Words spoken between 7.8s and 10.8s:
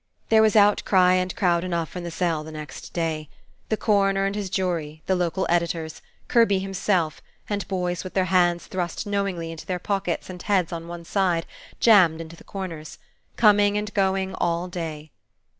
with their hands thrust knowingly into their pockets and heads